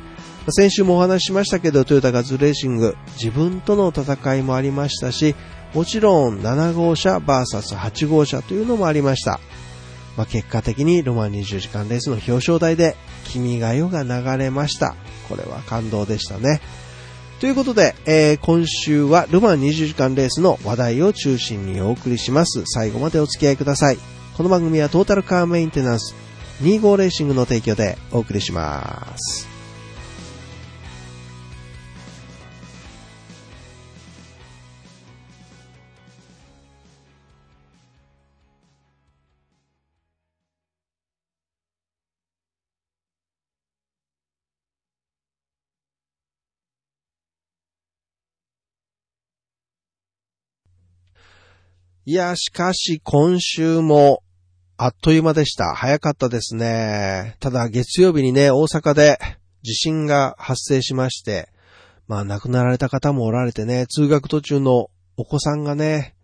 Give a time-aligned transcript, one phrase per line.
[0.43, 5.37] まあ先週もお話ししましたけど、トヨタガズレーシング、自分との戦いもありましたし、
[5.73, 9.39] もちろん7号車 VS8 号車というのもありました。
[10.17, 12.97] まあ、結果的にルマン20時間レースの表彰台で、
[13.29, 14.95] 君が代が流れました。
[15.29, 16.61] これは感動でしたね。
[17.43, 22.63] ということで、えー今週はルマン20時間レースの話題を中心にお送りします。
[22.67, 23.99] 最後までお付き合いください。
[24.37, 26.15] この番組はトータルカーメンテナンス
[26.63, 29.52] 25レーシングの提供でお送りします。
[52.05, 54.25] いや、しかし今週も
[54.77, 55.73] あっという間でした。
[55.77, 57.37] 早かったですね。
[57.39, 59.21] ただ月曜日にね、大阪で
[59.63, 61.49] 地震が発生しまして、
[62.09, 66.17] まあ亡くなられた方もおられてね、通学途中のお子さんがね、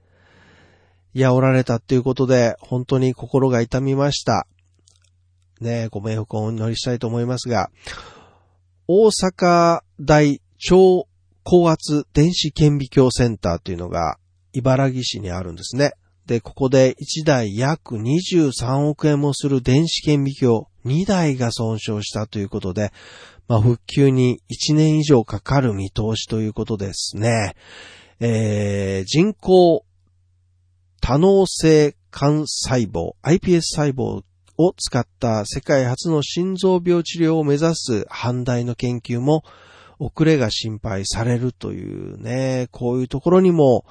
[1.14, 4.48] いや、おられたっていうことで、本当に心が痛みました。
[5.60, 7.70] ねご冥福をお祈りしたいと思いますが、
[8.88, 11.06] 大阪大超
[11.44, 14.18] 高圧電子顕微鏡センターというのが
[14.52, 15.92] 茨城市にあるんですね。
[16.26, 22.92] で、ここで1台約23億円もする電子顕微鏡2台が損傷したということで、
[23.48, 27.54] まあ、復旧に1年以上かかる見通しということですね。
[28.20, 29.84] えー、人工
[31.00, 34.22] 多能性幹細胞 iPS 細胞
[34.58, 39.44] を使った世界初の心臓病治療を目指す阪大の研究も
[39.98, 43.84] 遅れが心配されるというね、こういうところにも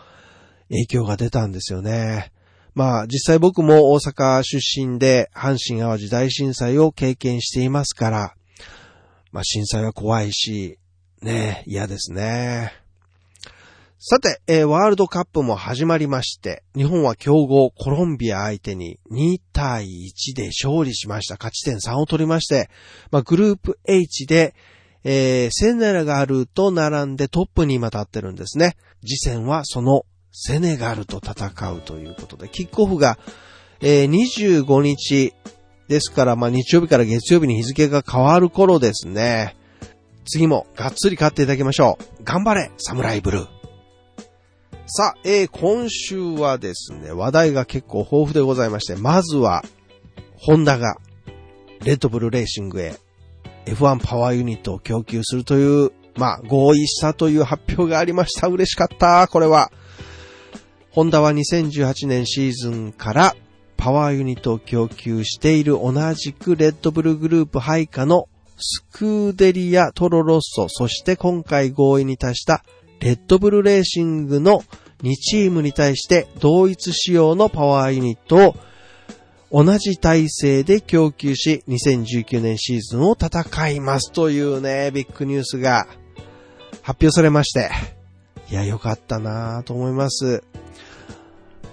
[0.70, 2.32] 影響が出たんですよね。
[2.74, 8.34] まあ実際僕も大阪出身で阪神淡路大震災を経験していますから、
[9.32, 10.78] まあ震災は怖いし、
[11.22, 12.72] ね、嫌ですね。
[14.00, 21.34] さて、えーワールドカップも始まりまして、日本は強豪コロンビア相手に2対1で勝利しました。
[21.34, 22.70] 勝ち点3を取りまして、
[23.10, 24.54] まあ、グループ H で、
[25.04, 28.78] えーセネラガルと並んでトップに今立ってるんですね。
[29.02, 30.04] 次戦はその
[30.40, 33.18] セネガルと戦うということで、キックオフが、
[33.82, 35.34] えー25日
[35.88, 39.56] ですから、まあ、日曜日から月曜日に日付が変わる頃ですね。
[40.26, 42.24] 次もがっつり勝っていただきましょう。
[42.24, 43.48] 頑張れ、サムライブルー。
[44.86, 49.66] さあ、えー今週はですね、話題が結構豊富でございまして、まずは、
[50.36, 50.98] ホンダが、
[51.84, 52.96] レッドブルレーシングへ
[53.66, 58.48] F1 パワーユニットを供給するという、まあ、合意したという発表がありました。
[58.48, 59.72] 嬉しかった、これは。
[60.92, 63.36] ホンダは2018年シーズンから
[63.78, 72.64] パワーユニットを供給している同じくレッドブルグループ配下のスクーデリア・トロロッソ、そして今回合意に達した
[73.00, 74.64] レッドブルレーシングの
[75.04, 78.50] 2チームに対して同一仕様のパワーユニット
[79.52, 85.86] を同じ体制で供給し、2019年シーズンを戦いますというね、ビッグニュースが
[86.82, 87.70] 発表されまして、
[88.50, 90.44] いや、よかったなと思います。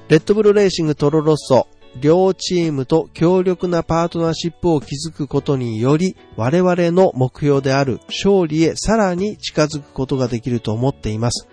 [0.09, 1.69] レッドブルレーシングトロロッソ、
[2.01, 11.47] 両チームと強力なパートナーシップを築くことにより、我々の目標である勝利へさらに近づくことができると思っています。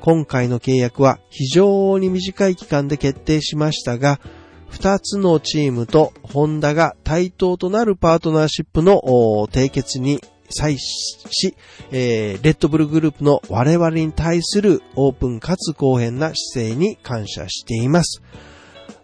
[0.00, 4.20] 今回の契約は非常に短い期間で決定しましたが、
[4.68, 9.02] 二つのチームとホンダが対等となるパートナーシップの
[9.52, 10.20] 締結に
[10.52, 11.56] 際し、
[11.90, 18.22] えー、レッドブルグループの我々に対するオープンかつ公平な姿勢に感謝しています。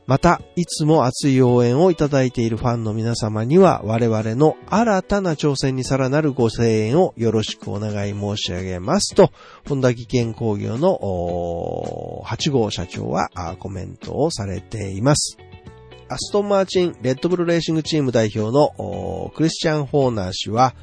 [0.08, 9.30] また、いつも熱い応援をいただいているファンの皆様には、我々の新たな挑戦にさらなるご声援をよろしくお願い申し上げますと、
[9.68, 13.28] 本田技研工業の8号社長は
[13.58, 15.36] コメントをされています。
[16.08, 20.74] アストンマーチンレッドブルレーシングチーム代表のクリスチャン・ホーナー氏は、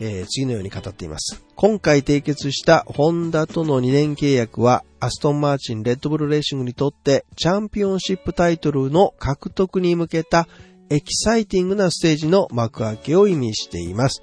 [0.00, 1.44] えー、次のように語っています。
[1.54, 10.48] 今回締結したホンダとの2年契約は、アストンマーチンレッドブルレーシングにとってチャンピオンシップタイトルの獲得に向けた
[10.90, 14.22] エキサイティングなステージの幕開けを意味しています。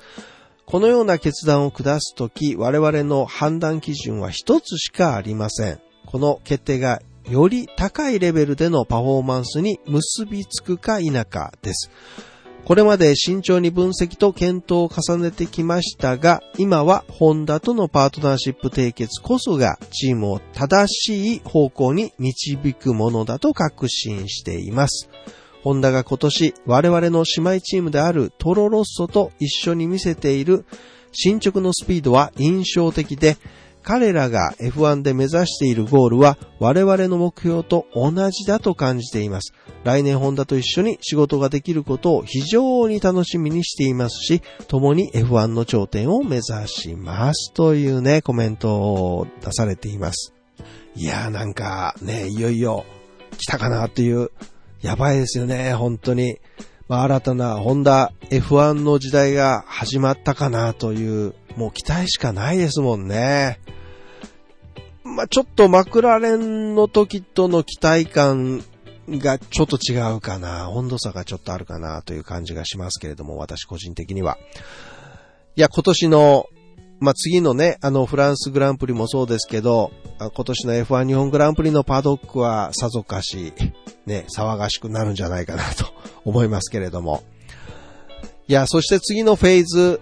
[0.65, 5.79] このような決断を下すとき、我々の判断基準は一つしかありません。
[6.05, 11.89] この決定がより高いレベルでのパフォーマンスに結びつくか否かです。
[12.65, 25.09] これまで慎重に分析と検討を重ねてきましたが、今はホンダとのパートナーシップ締結こそがチームを正しい方向に導くものだと確信しています。
[25.63, 30.65] ホンダが今年我々の姉妹チームであるトロロッソと一緒に見せている
[31.11, 33.37] 進捗のスピードは印象的で、
[33.83, 39.53] 彼らが F1 で目指しているゴールは我々の目標と同じだと感じています。
[39.83, 50.33] 来年ホンダと一緒に仕事ができることを非常に楽しみにしていますし、共に F1 の頂点を目指しますというね、コメントを出されています。
[50.95, 52.85] いやーなんかね、いよいよ
[53.37, 54.29] 来たかなっていう、
[54.81, 56.37] やばいですよね、本当に。
[56.87, 63.59] まあ、新たなホンダ F1 の時代が始まったかなという、もう期待しかないですもんね。
[65.03, 68.63] まあ、ちょっとマクラレンの時との期待感
[69.09, 70.69] がちょっと違うかな。
[70.69, 74.37] 温度差がちょっとあるかなという感じがしますけれども、私個人的には。
[75.55, 76.45] いや、今年の、
[76.99, 83.53] まあ、次のね、あの、フランスグランプリもそうですけど、今年の F1 日本グランプリのパドックはさぞかし、
[84.05, 85.85] ね、騒がしくなるんじゃないかなと
[86.23, 87.23] 思いますけれども。
[88.47, 90.01] いや、そして次のフェーズ、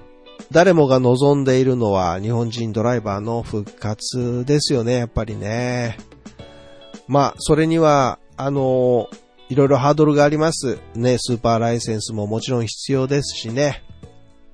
[0.51, 5.97] 誰もが望んでいるのは日本人ドライバーの復活ですよね、やっぱりね。
[7.07, 9.09] まあ、それには、あの、
[9.49, 10.77] いろいろハードルがあります。
[10.95, 13.83] ね、スーパーライセンスももちろん必要ですしね。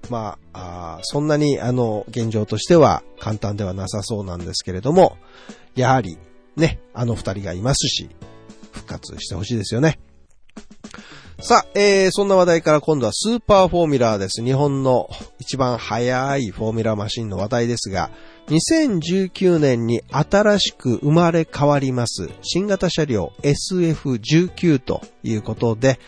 [0.09, 5.17] まあ、あそんなに、あの、現状としては簡単ではなさそうなんですけれども、
[5.75, 6.17] やはり、
[6.55, 8.09] ね、あの二人がいますし、
[8.71, 9.99] 復活してほしいですよね。
[11.39, 14.41] さあ、えー、そんな話題から今度はスーパーフォーミュラーです。
[14.41, 15.09] 日本の
[15.45, 18.09] 一番速いフォーミュラマシンの話題ですが、
[18.47, 25.99] 2019年に新しく生まれ変わります新型車両 SF19 ということで、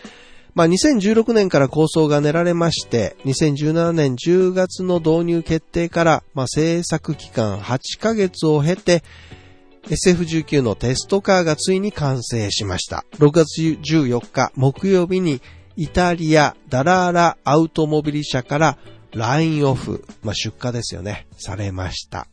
[0.54, 9.04] まあ、2016年から構想が練られまして、2017年10月の導入決定から、まあ、制作期間8ヶ月を経て、
[9.84, 13.04] SF19 のテストカーがついに完成しました。
[13.18, 15.40] 6月14日木曜日に
[15.76, 18.78] イタリアダラーラアウトモビリ社から
[19.12, 22.26] ラインオフ、まあ、出荷ですよね、されました。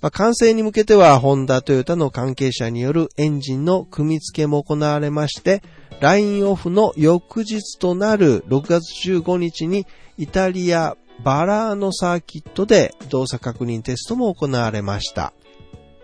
[0.00, 5.62] まあ、完成に向けては、ホンダ、トヨタの関係者によるエンジンの組み付けも行われまして、
[6.00, 9.86] ラインオフの翌日となる6月15日に
[10.18, 15.32] イタリアバラーノサーキットで動作確認テストも行われました。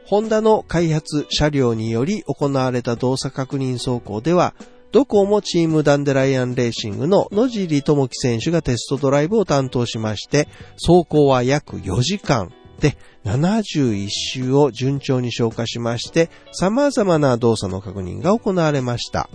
[0.07, 4.55] ホンダの開発車両により行われた動作確認走行では、
[4.93, 10.49] どこもチームダンデライアンレーシングの野尻智樹選手がテストドライブを担当しまして、
[10.85, 19.31] 走行は約4時間で71周を順調に消化しまして、様々な動作の確認が行われました。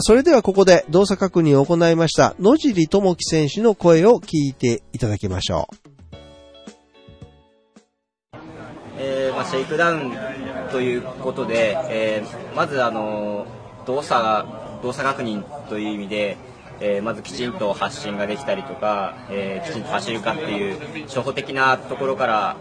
[0.00, 5.76] それではここで動作確認を行いました野尻智樹選手の声を聞いていただきましょう。
[9.00, 10.12] えーまあ、シェイクダウン
[10.70, 13.46] ということで、えー、まずあの
[13.88, 14.46] 動作が
[14.82, 16.36] 動作確認という意味で、
[16.78, 22.56] えー、まずきちんと発信ができたりとか、えー、きちんと走るかっていう初歩的なところから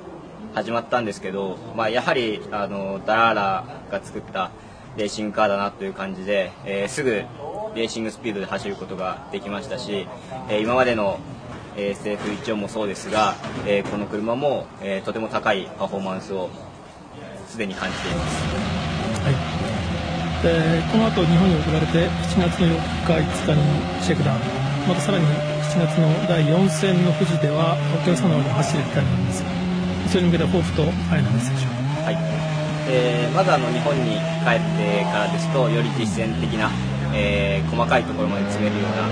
[0.53, 4.51] 始まったんですけど、まあ、やはりあのダラーラが作った
[4.95, 10.07] レーシングカーだなという感じで、えー、すぐレーシングスピードで走ることができましたし、
[10.49, 11.19] え今までの
[11.75, 13.35] SF14 もそうですが、
[13.67, 16.49] えこの車も、えとても高いパフォーマンスを
[17.47, 19.25] すでに感じています。
[19.25, 19.67] はい
[20.43, 20.53] で
[20.91, 22.05] この後日本に送られて
[22.37, 22.77] 7月の4
[23.09, 24.39] 日5日にシェイクダウン
[24.87, 29.49] またさらに7月の第4戦の富士ではお客様で走れるタイムなんですが
[30.13, 31.69] それに向けて抱負とファイナルメッセージを
[32.05, 32.17] はい
[32.87, 36.69] えーまずあの日本に帰ってからですとより実践的な、
[37.13, 39.09] えー細かいところまで詰めるような、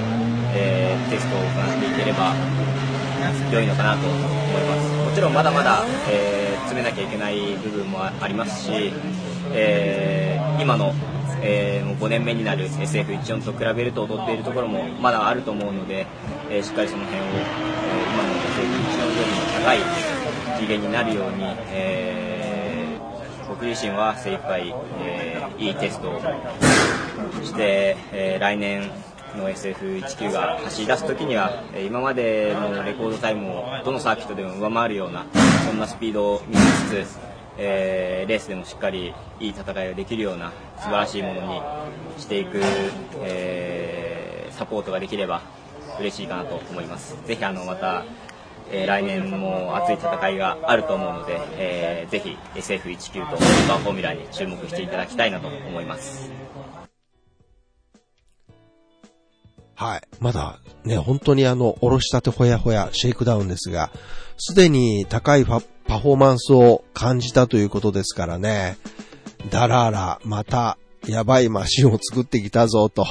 [0.54, 2.34] えーテストを行っていければ
[3.52, 6.45] 良いのかなと思いますもちろんまだまだ、えー
[6.76, 8.92] 詰めなきゃいけない部分もありますし、
[9.54, 10.94] えー今の、
[11.42, 16.06] えーもう5年目になる SF14 と比べると劣っているところもまだあると思うので、
[16.50, 19.80] えーしっかりその辺を、えー今の SF14 よりも高い
[20.58, 26.20] 次元になるように、えー僕自身は精一杯、えーいいテストを
[27.42, 28.92] して、えー来年
[29.36, 35.26] の SF19 が走り出す時には、今までのレコードタイムをどのサーキットでも上回るような
[35.66, 37.20] そんなスピードを見せつつ、
[37.58, 41.62] えーレースでもしっかりいい戦いができるような素晴らしいものに
[42.18, 42.60] していく、
[43.24, 45.42] えーサポートができれば
[46.00, 47.18] 嬉しいかなと思います。
[47.26, 48.06] ぜひあのまた
[48.72, 56.45] えー来年も熱い戦いがあると思うので、えーぜひ SF19 とスーパーフォーミュラに注目していただきたいなと思います。
[59.76, 60.02] はい。
[60.20, 63.92] まだね、本当にあの、おろしたてほやほや、シェイクダウンですが、
[64.38, 68.78] すでに高いパフォーマンスを感じたということですからね。
[69.50, 70.78] ダラーラ、また、
[71.08, 73.06] やばいマシンを作ってきたぞ、と。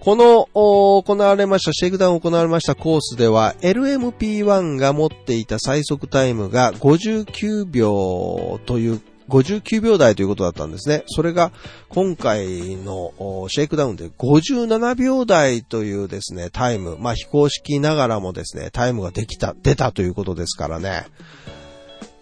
[0.00, 11.04] この、行われました、シェイクダウン行われましたコースでは、LMP1 が持っていた最速タイムが59秒という、59秒台ということだったんですね。
[11.06, 11.52] それが、
[11.88, 13.12] 今回の
[13.48, 21.06] シェイクダウンで57秒台というですね、タイム、まあ非公式ながらもですね、タイムができた、出たということですからね。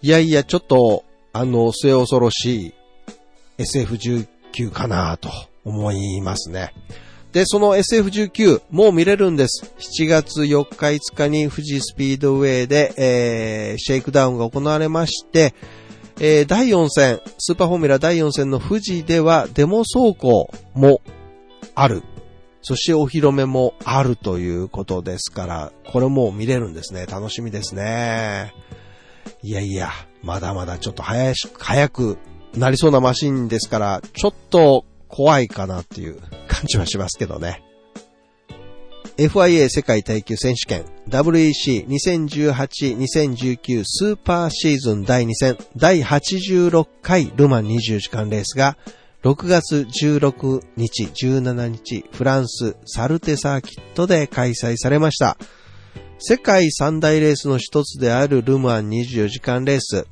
[0.01, 2.73] いやいや、ちょっと、あの、末恐ろしい
[3.57, 5.29] SF19 かなと
[5.65, 6.73] 思いますね。
[7.33, 9.73] で、その SF19、もう見れるんです。
[9.79, 15.55] 7月4日5日に富士スピードウェイで、えー、シェイクダウンが行われまして、
[16.19, 21.01] えー、第4戦、スーパーフォーミュラ第4戦の富士ではデモ走行も
[21.75, 22.03] ある。
[22.61, 27.05] そしてお披露目もあるということですから、これも見れるんですね。
[27.05, 28.53] 楽しみですね。
[29.41, 29.89] いやいや、
[30.21, 32.17] まだまだちょっと早し早く
[32.55, 37.63] なりそうなマシンですから、ちょっと怖いかなっていう感じはしますけどね。
[39.17, 48.75] FIA 世界耐久選手権 WEC2018-2019 スーパーシーズン第2戦第86回ルマン24時間レースが
[49.21, 55.37] 6月16日、17日フランスサルテサーキットで開催されました。
[56.17, 60.07] 世界三大レースの一つであるルマン24時間レース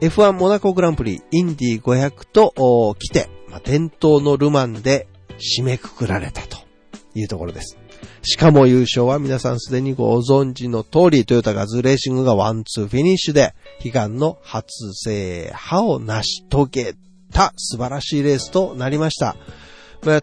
[0.00, 2.52] F1 モナコグランプリインディ500と
[2.98, 5.06] 来て、まあ、伝統のルマンで
[5.38, 6.55] 締めくくられたと
[7.18, 7.78] いうところです。
[8.22, 16.94] しかも優勝は皆さんすでにご存知の通り、トヨタガズレーシングがワンツーフィニッシュで、悲願の初制覇を成し遂げ
[17.32, 19.36] た素晴らしいレースとなりました。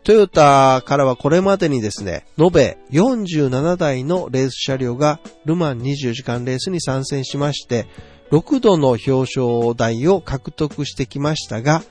[0.03, 7.88] トヨタからはこれまでにですね、延べ47台のレース車両がルマン24時間レースに参戦しまして、
[8.31, 11.83] 6度の表彰台を獲得してきましたが、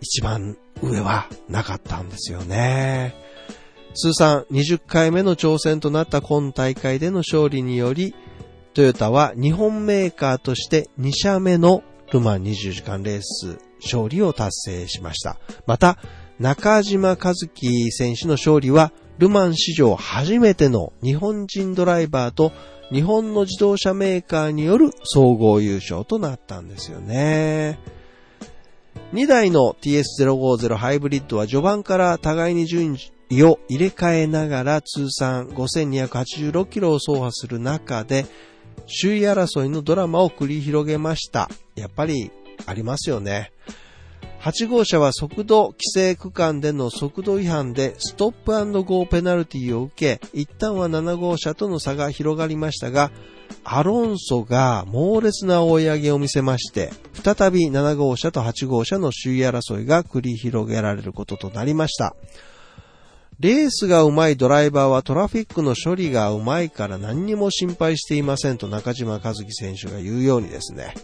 [0.00, 3.25] 一番上はなかったんですよね。
[3.96, 8.14] 通算20回目の挑戦となった今大会での勝利により、
[8.74, 15.38] トヨタは日本メーカーとして2社目のルマン20時間レース勝利を達成しました。
[15.66, 15.96] また、
[16.38, 22.52] 中島和樹選手の勝利は、ルマン史上初めての日本人ドライバーと
[22.92, 27.78] 日本の自動車メーカーによる総合優勝となったんですよね。
[29.14, 32.98] 2台の TS050 ハイブリッドは序盤から互いに順位
[33.30, 38.26] を入れ替えながら通算5286キロを走破する中で
[39.00, 41.50] 首位争いのドラマを繰り広げました。
[41.74, 42.30] やっぱり
[42.66, 43.52] ありますよね。
[44.40, 48.52] 8号車は速度規制区間での速度違反でストップ
[48.84, 53.10] ゴーペナルティを受け、一旦は7号車との差が広がりましたが、
[53.64, 56.92] アロンソが猛烈な追い上げを見せまして、
[57.24, 62.14] 再び7号車と8号車の首位争いが繰り広げられることとなりました。
[63.40, 70.94] レースが上手いドライバーはトラフィックの処理が上手いから何にも心配していませんと中島和樹選手が言うようにですね。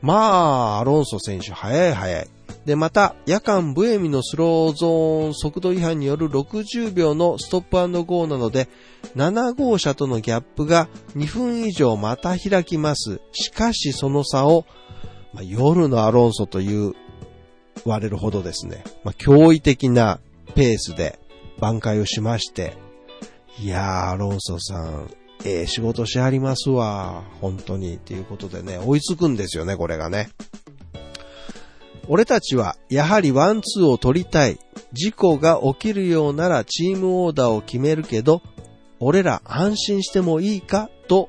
[0.00, 2.28] まあ、アロンソ選手早い早い。
[2.64, 8.68] で、また、夜間ブエミのスローゾーン速度違反による60秒のストップゴーなので、
[9.16, 13.20] 7号車とのギャップが2分以上また開きます。
[13.32, 14.64] しかしその差を
[15.32, 16.94] まあ、夜のアロンソと言
[17.84, 20.20] われるほどですね、まあ、驚異的な
[20.54, 21.18] ペースで
[21.62, 22.76] 挽回をしまして、
[23.60, 25.08] いやー、アロンソさん、
[25.44, 27.22] ええー、仕事しはりますわ。
[27.40, 27.94] 本当に。
[27.94, 30.30] っていうことでね、追いつくんですよね、これがね。
[32.08, 34.58] 俺たちは、やはりワンツーを取りたい。
[34.92, 38.42] 事故が起きるようならチームオーダーを決めるけど、
[38.98, 40.90] 俺ら安心してもいいか？
[41.06, 41.28] と、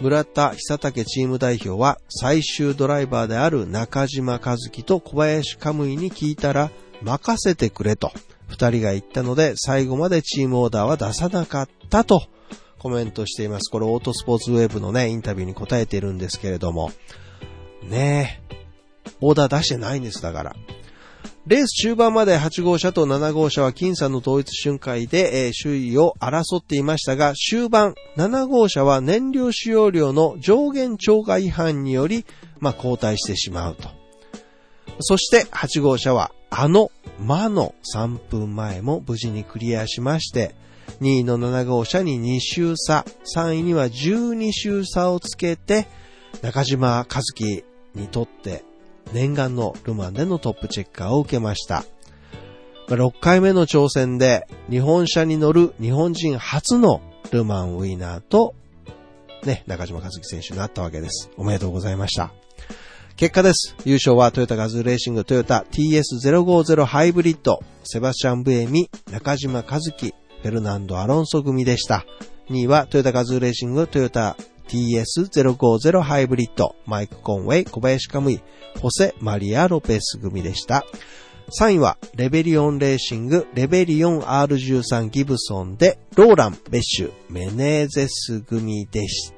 [0.00, 6.70] 村田久武チーム代表は最終ドライバーである中島和樹と小林カムイに聞いたら
[7.02, 8.10] 任せてくれと
[8.54, 12.22] 二人が言ったので最後までチームオーダーは出さなかったと
[12.78, 13.70] コメントしています。
[13.70, 16.92] これオートスポーツウェブのね、インタビューに答えてるんですけれども。
[17.82, 18.56] ねえ。
[19.22, 20.56] オーダー出してないんです、だから。
[21.46, 32.26] レース中盤まで8号車と7号車は僅差の統一瞬間で、えー、首位を争っていましたが、終盤7号車は燃料使用量の上限超過違反により、
[32.60, 33.88] まあ、交代してしまうと。
[35.00, 40.54] そして8号車はあの魔の3分前も無事にクリアしまして、
[41.00, 43.04] 2位の7号車に2周差、
[43.34, 45.86] 3位には12周差をつけて、
[46.42, 48.64] 中島和樹にとって
[49.12, 51.84] 念願のルマンでのトップチェッカーを受けました。
[52.88, 58.54] 6回目の挑戦で日本車に乗る日本人初のルマンウィナーと、
[59.44, 61.30] ね、中島和樹選手になったわけです。
[61.36, 62.43] おめでとうございました。
[63.16, 63.76] 結果です。
[63.84, 72.04] 優勝はトヨタガズーレーシングトヨタ TS050 ハイブリッド、セバスチャン・ブエミ、中島和樹、フェルナンド・アロンソ組でした。
[72.50, 78.40] 2位はトヨタガズーレーシング、トヨタ TS050 ハイブリッド、マイク・コンウェイ、小林可夢偉、
[78.80, 80.84] ホセ・マリア・ロペス組でした。
[81.60, 89.33] 3位は、レベリオンレーシング、レベリオン R13 ギブソンで、ローラン、ベッシュ、メネーゼス組でした。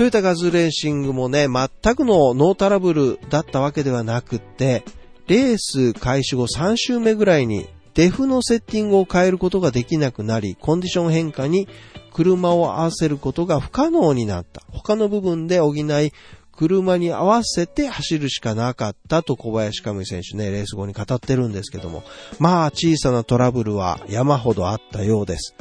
[0.00, 4.82] トヨタガズレーシングもね、全くのノートラブルだったわけではなくって、
[5.26, 11.68] レース開始後3周目ぐらいにデフのセッティングを変えることができなくなり、コンディション変化に
[12.14, 14.62] 車を合わせることが不可能になった。
[14.70, 16.12] 他の部分で補い、
[16.56, 22.04] 車に合わせて走るしかなかったと小林上選手ね、レース後に語ってるんですけども、
[22.38, 25.54] まあ小さなトラブルは山ほどあったようです。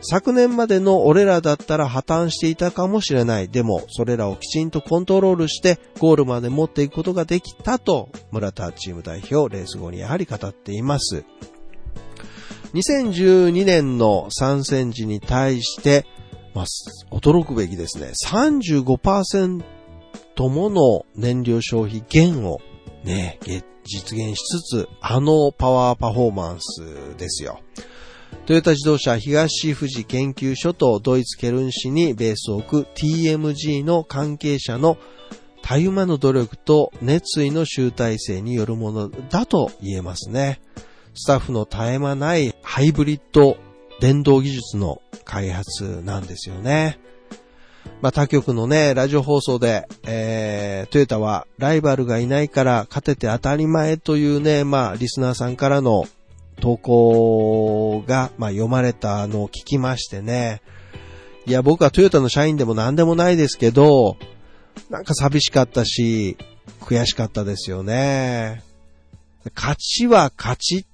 [0.00, 3.48] 昨年までの俺らだったら破綻していたかもしれない。
[3.48, 11.24] でも、それらをきちんとコントロールしてゴールまで持っていくことができたと、村田チーム代表、レース後にやはり語っています。
[12.74, 16.06] 2012年の参戦時に対して、
[16.54, 16.64] まあ、
[17.14, 18.12] 驚くべきですね。
[18.26, 19.62] 35%
[20.48, 22.60] もの燃料消費減を
[23.04, 23.38] ね、
[23.84, 27.60] 実現しつつ、あのパワーパフォーマンスですよ。
[28.44, 34.98] トヨタ自動車東富士研究所とドイツケルン市にベースを置く TMG の関係者の
[35.62, 40.60] たゆまぬ努力と熱意の集大成によるものだと言えますね。
[41.14, 43.56] スタッフの絶え間ないハイブリッド
[44.00, 46.98] 電動技術の開発なんですよね。
[48.00, 56.06] まあ他局のね、ラジオ放送で、えー、トヨタはライバルがいないから勝てて当たり前というね、まあリスナーさんからの
[56.62, 60.62] 投稿が、まあ読まれたのを聞きましてね。
[61.44, 64.16] いや、僕はトヨタの社員でも何でもないですけど、
[64.88, 66.36] なんか寂しかったし、
[66.80, 68.62] 悔しかったですよね。
[69.56, 70.84] 勝ちは勝ちっ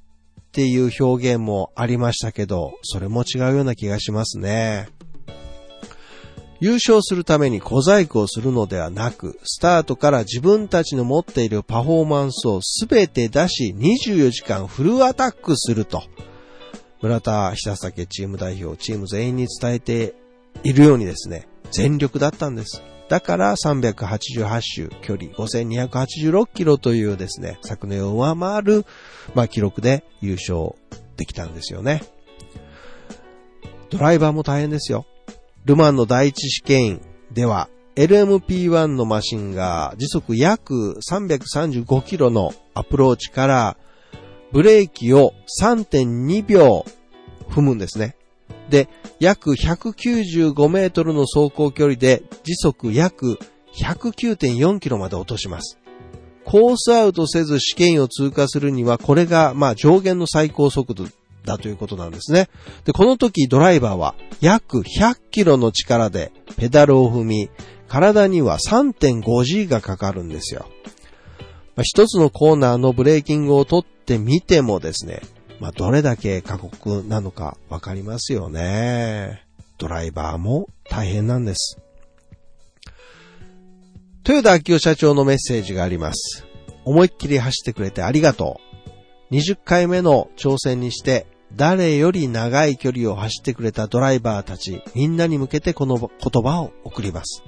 [0.52, 4.88] ていう表現もありましたけど、それも違うような気がしますね。
[6.60, 16.02] 優勝するために小細工をするのではなく、スタートから自分たちの持っているパフォーマンスをすべて出し、24時間フルアタックすると。
[17.00, 20.14] 村田久武チーム代表、チーム全員に伝えて
[20.64, 22.82] いるようにですね、全力だったんです。
[23.08, 28.84] だから388周、距離5286キロというですね、昨年を上回る、
[29.34, 30.74] まあ、記録で優勝
[31.16, 32.02] できたんですよね。
[33.90, 35.06] ドライバーも大変ですよ。
[35.68, 43.76] ルマンの第一試験では、LMP1 のマシンが時速約335キロのアプローチから
[44.50, 46.86] ブレーキを3.2秒
[47.50, 48.16] 踏むんですね。
[48.70, 48.88] で、
[49.20, 53.38] 約195メートルの走行距離で時速約
[53.74, 55.78] 109.4キロまで落とします。
[56.46, 61.04] コースアウトせず試験を通過するには、これが、まあ、上限の最高速度
[61.48, 62.48] だということなんですね。
[62.84, 67.50] で、この時ドライバーは約100キロの力でペダルを踏み、
[67.88, 70.66] 体には 3.5G がかかるんですよ。
[71.74, 75.22] まあ、一つのコーナーのブレーキングを取ってみてもですね、
[75.60, 79.44] まあ、どれだけ過酷なのかわかりますよね。
[79.78, 81.78] ドライバーも大変なんです。
[84.26, 86.44] 豊田昭夫社長のメッセージがあります。
[86.84, 88.60] 思いっきり走ってくれてありがと
[89.30, 89.34] う。
[89.34, 97.42] 20回目の挑戦にして、誰より長い距離を走ってくれたドライバーたち、みんなに向けてこの言葉を送ります。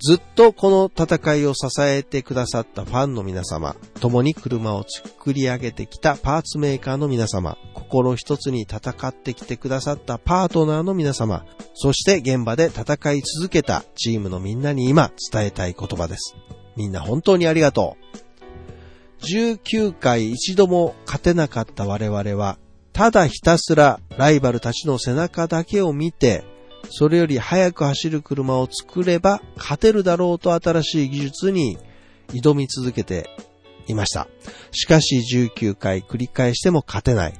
[0.00, 16.36] ずっとこの戦いを支えてくださったファンの皆様、共に車を作り上げてきたパーツメーカーの皆様、心一つに戦ってきてくださったパートナーの皆様、そして現場で戦い続けたチームのみんなに今伝えたい言葉です。
[16.76, 17.96] みんな本当にありがと
[19.22, 19.24] う。
[19.24, 22.58] 19回一度も勝てなかった我々は、
[22.94, 26.44] ただひたすらライバルたちの背中だけを見て、
[26.90, 31.76] それより速く走る車を作れば勝てるだろうと新しい技術に
[32.28, 33.28] 挑み続けて
[33.88, 34.28] いました。
[34.70, 37.34] しかし19回繰り返しても勝てない。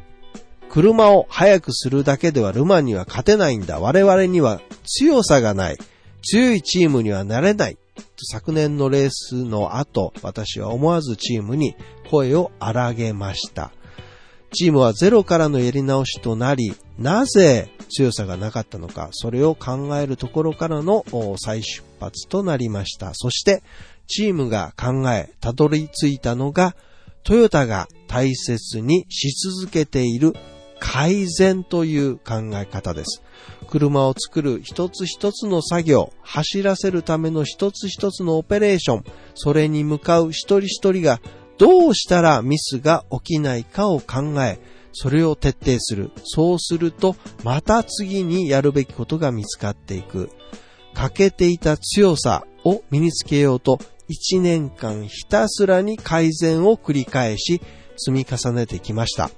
[0.71, 3.79] 車を速くするだけではルマンには勝てないんだ。
[3.79, 5.79] 我々には強さがない。
[6.23, 7.79] 強いチームにはなれない。
[8.29, 11.77] 昨年のレースの後、私は思わずチームに
[12.11, 13.71] 声を荒げました。
[14.55, 21.05] チームはゼロからのやり直しとなり、なぜ強さがなかったのか、それを考えるところからの
[21.37, 23.11] 再出発となりました。
[23.13, 23.63] そして、
[24.07, 26.75] チームが考え、たどり着いたのが、
[27.25, 30.35] トヨタが大切にし続けている
[30.79, 33.23] 改善という考え方です。
[33.67, 41.21] 車を作る一つ一つの作業、走らせるための一つ一つのオペレーション、それに向かう一人一人が
[41.59, 44.59] どうしたらミスが起きないかを考え、
[44.93, 46.11] それを徹底する。
[46.25, 50.31] そうすると、また次にやるべきことが見つかっていく。
[50.95, 57.61] 欠けていた強さを身につけようと、一年間ひたすらに改善を繰り返し、
[57.97, 59.31] 積み重ねてきました。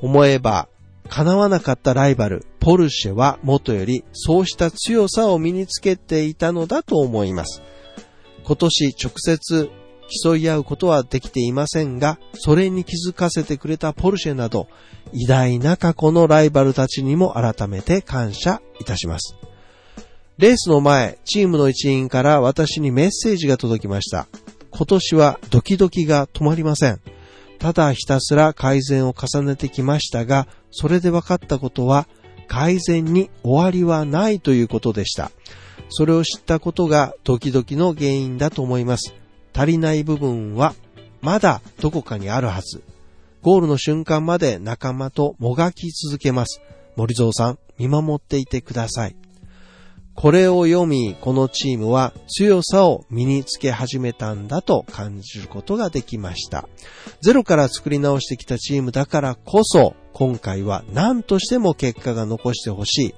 [0.00, 0.68] 思えば、
[1.08, 7.62] 叶わなかったライバル、ポルシェは元よりそうした強さを身につけていたのだと思います。
[8.44, 9.70] 今年直接
[10.22, 14.68] 競い合うことはできていませんが、それに気づかせてくれたポルシェなど、
[15.12, 19.36] 偉大な過去のライバルたちにも改めて感謝いたします。
[20.38, 24.26] レースの前、チームの一員から私にメッセージが届きました。
[24.70, 27.00] 今年はドキドキが止まりません。
[27.58, 32.06] ただひたすら改善を重ねてきましたが、それで分かったことは、
[32.48, 35.30] 改善に終わりはないということでした。
[35.90, 39.19] それを知ったことがドキドキの原因だと思います。
[39.54, 40.74] 足りない部分は
[41.20, 42.82] まだどこかにあるはず。
[43.42, 46.60] ゴールの瞬間まで仲間ともがき続けます。
[46.96, 49.16] 森蔵さん、見守っていてください。
[50.14, 56.68] これを読み、このチームは強さを身につけ始めたんだと感じることができました。
[57.22, 63.14] ゼロから作り直してきたチームだからこそ、今回は何としても結果が残してほしい。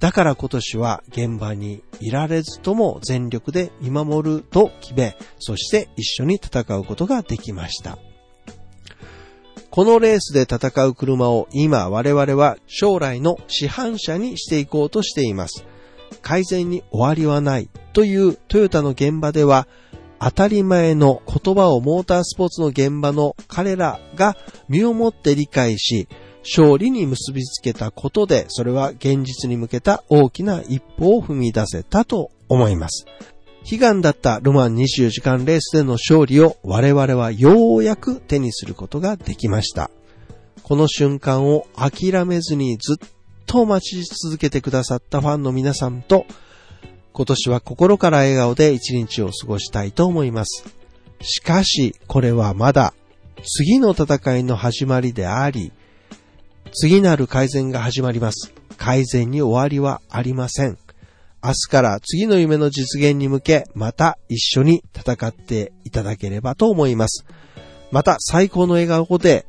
[0.00, 7.98] だから今年は現場にいられずとも全力で見守ると決め、そして一緒に戦うことができました。
[9.70, 15.64] このレースで戦う車を今我々は将来の市販車にしていこうとしています。
[16.22, 19.66] 改善に終わりはないというトヨタの現場では
[20.20, 24.36] 当たり前の言葉をモータースポーツの現場の彼らが
[24.68, 26.08] 身をもって理解し、
[26.44, 33.06] 勝利に結びつけたことで、それは現実に向けた大きな一歩を踏み出せたと思います。
[33.70, 39.90] 悲願だったルマン24時間レースでの勝利を我々はようやく手にすることができました。
[40.62, 43.08] この瞬間を諦めずにずっ
[43.46, 46.26] と待ち続けてくださったファンの皆さんと、
[47.14, 50.64] 今年は心から笑顔で一日を過ごしたいと思います。
[51.22, 52.92] しかし、これはまだ
[53.42, 55.72] 次の戦いの始まりであり、
[56.76, 58.52] 次なる改善が始まります。
[58.76, 60.76] 改善に終わりはありません。
[61.40, 67.24] 明日から次の夢の実現に向け、また一緒に戦っていただければと思います。
[67.92, 69.46] また最高の笑顔で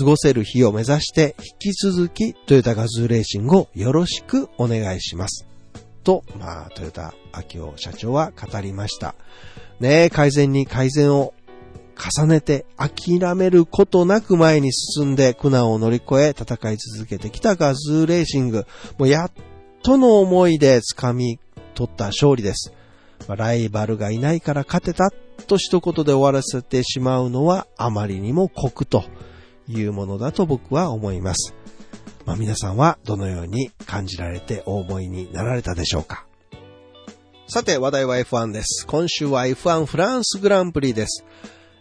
[0.00, 5.46] 過ごせる日を目指して引き続きトヨタガズーレーシングをよろしくお願いします。
[6.02, 9.14] と、まあ、トヨタ秋夫社長は語りました。
[9.78, 11.34] ねえ、改善に改善を
[11.94, 18.66] 重ねて諦めることなく前に進んで苦難を乗り越え戦い続けてきたガズーレーシング。
[18.98, 19.32] もうやっ
[19.82, 21.38] との思いで掴み
[21.74, 22.72] 取った勝利です。
[23.28, 25.10] ライバルがいないから勝てた
[25.46, 29.04] と一言で終わらせてしまうのはあまりにも酷と
[29.68, 31.54] いうものだと僕は思います。
[32.26, 36.26] まあ、皆さんはどのように感じられてお思いになられたでしょうか
[37.46, 38.86] さて話題は F1 です。
[38.86, 41.24] 今週は F1 フランスグランプリです。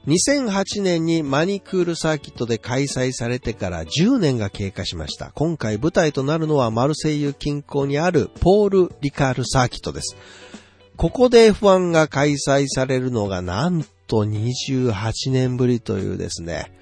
[0.07, 5.31] 2008年にマニクールサーキットで開催されてから10年が経過しました。
[5.33, 10.17] 今回舞台となるのはマルセイユ近郊にあるポール・リカールサーキットです。
[10.97, 16.73] ここで F1 が開催されるのがなんと28年ぶりというですね、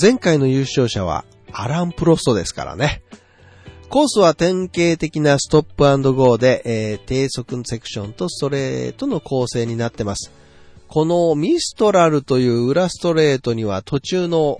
[0.00, 3.02] 前回の優勝者はアラン・プロストですからね。
[3.90, 10.39] コースは典型的なストップゴーで、えー、低速セクションとストレートの構成になってます。
[10.92, 14.58] このミストラルという裏ストレートには途中の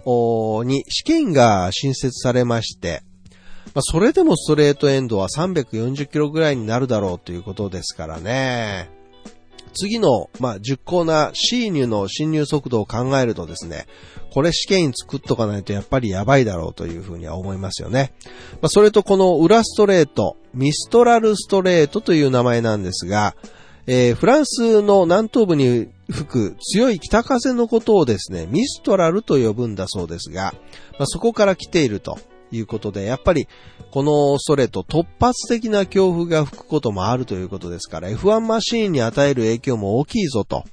[0.64, 3.02] に試験が新設されまして、
[3.74, 8.90] まあ、それでもストレートエンドは340キロぐらいになるだろうということですからね。
[9.72, 13.86] 次の、まあ、10コーナー C 入の進入速度を考えるとですね、
[14.32, 18.12] これ試験に作っとかないとやっぱりやばいだろうというふうには思いますよね。
[18.62, 23.34] まあ、それとこの裏ストレート、ミストラルストレートという名前なんですが、
[23.92, 30.54] えー、フランスの南東部に吹く強い北風のことをですね、ミストラルと呼ぶんだそうですが、
[30.92, 32.16] まあ、そこから来ていると。
[32.52, 33.46] いうことで、やっぱり
[33.92, 40.64] このストレート突発的な強風が吹くこともあるということですから、F1 マシーンに与える影響も大きいぞと。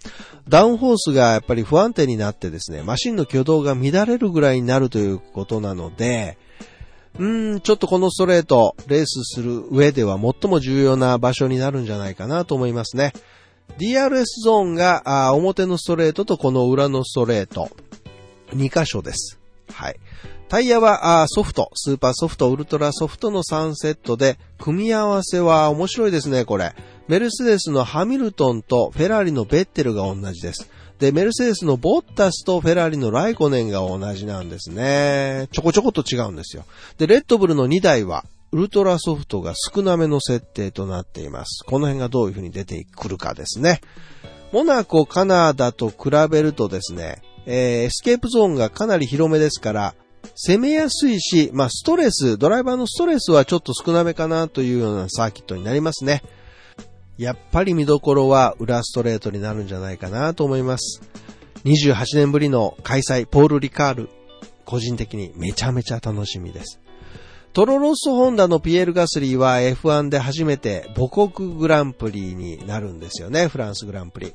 [0.50, 6.40] ダウンフォースがやっぱり不安定になってですね、マシンの挙動が乱れるぐらいになるということなので、
[7.20, 13.14] うん、ちょっとこのストレート、レースする上では最も重要な場所になるんじゃないかなと思いますね。
[13.80, 17.70] DRS ゾーンが表のストレートとこの裏のストレート、
[18.52, 19.40] 2箇所です。
[19.72, 20.00] はい。
[20.48, 26.74] タイヤはソフト、スーパーソフト、ウルトラソフトの3セットで、組み合わせは面白いですね、これ。
[27.10, 30.70] メルセデスのハミルトンとフェラーリのベッテルが同じです。
[31.00, 35.48] で、メルセデスのボッタスとフェラーリのライコネンが同じなんですね。
[35.52, 36.66] ちょこちょこと違うんですよ。
[36.98, 41.64] で、レッドブルの2台は、ウルトラソフトが少なめの設定となっています。
[41.66, 43.82] この辺がどういう風に出てくるかですね。
[44.52, 49.96] モナコ、カナダと比べるとですね、えー、エスケープゾーンがかなり広めですから、
[50.36, 56.24] 攻めやすいし、まあ、ストレス、ドライバーのストレスはちょっと少なめかなというようなサーキットになりますね。
[57.18, 61.02] やっぱり見どころは裏ストレートになるんじゃないかなと思います。
[61.66, 64.10] 28年ぶりの開催、ポール・リカール、
[64.66, 66.80] 個人的にめちゃめちゃ楽しみです。
[67.54, 74.34] トロロッソホンダのピエール・ガスリーは F1 で初めて母国グランプリになるんですよね、フランスグランプリ。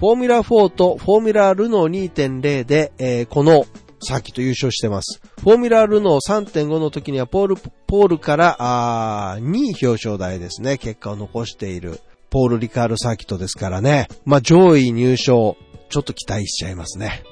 [0.00, 3.64] フォーミュラ4とフォーミュラルノー2.0で、えー、この
[4.00, 5.20] サーキット優勝してます。
[5.40, 12.00] フォーミュラルノー3.5の時にはポール、ポールから、あ2位表彰台ですね、結果を残している。
[12.30, 14.08] ポール・リカールサーキットですからね。
[14.24, 15.56] まあ、上位入賞、
[15.88, 17.22] ちょっと期待しちゃいますね。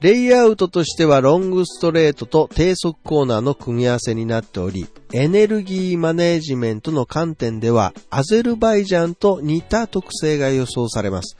[0.00, 11.38] レイアウトとしてはロングストレートと低速コーナーの組み合わせになっており、エネルギーマネージメントの観点ではアゼルバイジャンと似た特性が予想されます。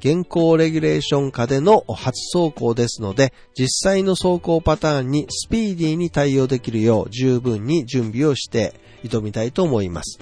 [0.00, 10.18] 現行レギュレーション下での初走行ですので、実際の走行パターンにスピーディーに対応できるよう十分に準備をして挑みたいと思います。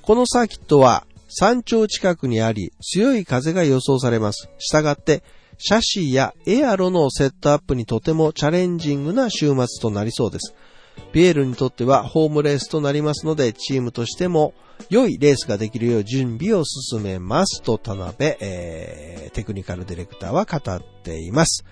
[0.00, 4.50] このサーキットは山頂近くにあり、強い風が予想されます。
[4.58, 5.22] したがって、
[5.56, 10.54] シャシーやエアロのセットアップにとてもチャレンジングな週末となりそうです。
[11.12, 14.52] ピエールにとってはホームレースとなりますので、チームとしても
[14.90, 21.64] 良いレースができるよう準備を進めますと田辺、えー、テクニカルディレクターは語っています。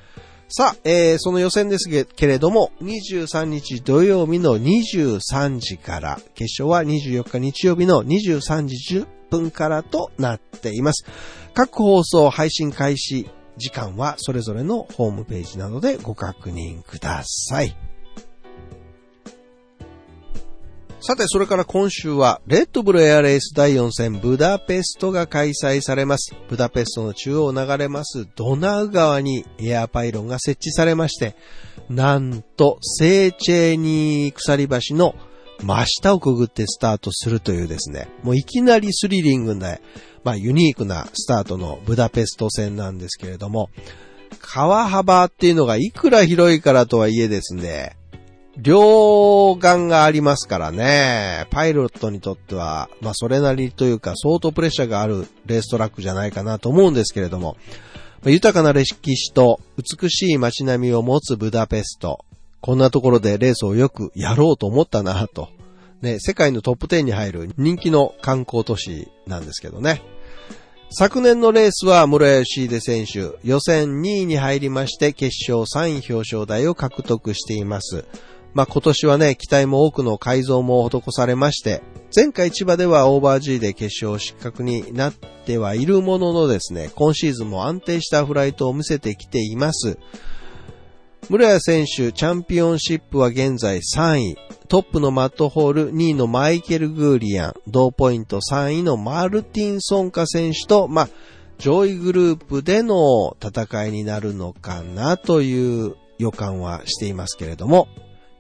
[0.49, 11.05] さあ、えー、その予選ですけれども、23日土曜日の23時から、決勝は24日日曜日の23時10分からとなっています。
[11.55, 17.77] 各放送配信開始時間はそれぞれのホームページなどでご確認ください。
[21.03, 26.35] さて、それから今週は、レッドブルエアレース第4戦ブダペストが開催されます。
[26.51, 31.37] ブダペストの中央を流れますドナウ川にエアパイロンが設置されまして、
[31.89, 35.15] なんと、セーチェーニー鎖橋の
[35.63, 39.81] 真下をくぐってスタートするというですね、もういきなりスリリングで、
[40.25, 43.71] まあユニークなスタートのブダペスト戦なんですけれども、
[44.41, 47.97] 川幅っていうのがいくら広いからとはいえですね、
[48.57, 57.57] 両眼がありますからね、パイロットにとっては、まあそれなりというか相当プレッシャーがあるレーストラックじゃないかなと思うんですけれども、
[58.25, 62.25] 豊かな歴史と美しい街並みを持つブダペスト、
[62.61, 65.49] こんなところでレースをよくやろうと思ったなと。
[66.03, 70.03] ね、世界のトップ10に入る人気の観光都市なんですけどね。
[70.91, 78.05] 昨年のレースは室吉秀選手、予選2位に入りまして決勝3位表彰台を獲得しています。
[78.55, 81.83] まあ、今年はね、機体も多くの改造も施されまして、
[82.15, 85.15] 前回千葉ではオーバー G で決勝失格になっ
[85.47, 89.99] てはいるもののですね、今シーズンも安定したフライトを見せてきています。
[91.31, 94.37] 室谷選手、チャンピオンシップは現在3位。
[94.67, 101.09] トップのマットホール、2位のマイケル・グーリアン、同ポイント3位のマルティン・ソンカ選手と、まあ、
[101.57, 107.87] 上位グループでの戦いになるのかなという予感はしていますけれども、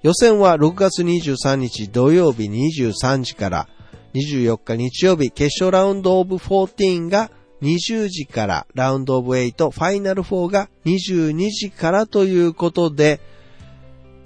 [0.02, 3.68] 予選は6月23日土曜日23時から
[4.14, 7.30] 24日日曜日決勝ラウンドオブ14が
[7.62, 13.20] 20時からラウンドオブ8ファイナル4が22時からということで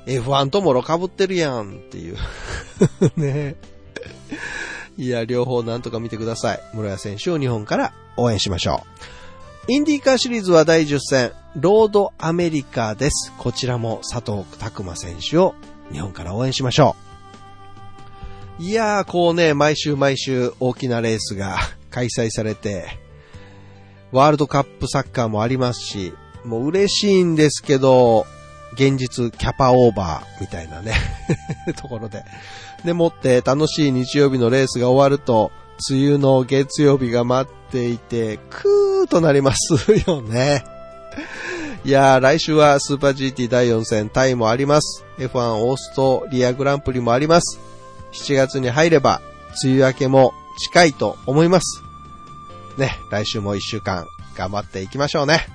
[0.07, 2.17] F1 ともろかぶってるやんっていう
[3.17, 3.57] ね
[4.97, 6.61] いや、両方なんとか見てください。
[6.73, 8.85] 室谷選手を日本から応援しましょ
[9.69, 9.73] う。
[9.73, 13.33] インディーカーシリーズは第10戦、ロードアメリカです。
[13.39, 15.55] こちらも佐藤拓馬選手を
[15.91, 16.95] 日本から応援しましょ
[18.61, 18.63] う。
[18.63, 21.57] いやー、こうね、毎週毎週大きなレースが
[21.91, 23.04] 開催されて、
[24.15, 28.27] ワールドカップサッカーもありますし、もう嬉しいんですけど、
[28.75, 30.95] 現実キャパオーバーみたいなね
[31.77, 32.25] ところで。
[32.85, 35.51] でもって楽しい日曜日のレースが終わると、
[35.91, 39.75] 梅雨の月曜日が待っていて、クーとなります
[40.09, 40.65] よね。
[41.85, 45.05] いやー、来週はスーパー GT 第4戦タイもあります。
[45.19, 47.59] F1 オーストリアグランプリもあります。
[48.13, 49.21] 7月に入れば、
[49.65, 51.83] 梅雨明けも近いと思います。
[52.79, 54.07] ね、来週も一週間
[54.37, 55.47] 頑張っていきましょうね。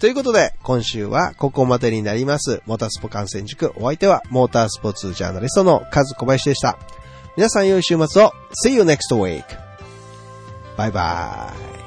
[0.00, 2.62] ということで、今週はここまでになります。
[2.66, 3.72] モータースポ観戦塾。
[3.76, 6.78] お相手は、モータースポーツジャーナリストのカズ小林でした。
[7.36, 8.32] 皆さん良い週末を。
[8.64, 9.44] See you next week.
[10.76, 11.77] バイバイ。